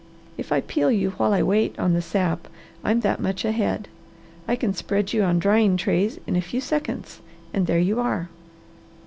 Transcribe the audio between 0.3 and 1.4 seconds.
If I peel you while